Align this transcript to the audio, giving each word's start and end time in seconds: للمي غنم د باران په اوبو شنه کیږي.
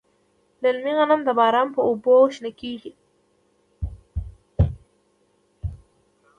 للمي 0.63 0.91
غنم 0.99 1.21
د 1.25 1.29
باران 1.39 1.67
په 1.75 1.81
اوبو 1.87 2.13
شنه 2.35 2.51
کیږي. 2.61 2.91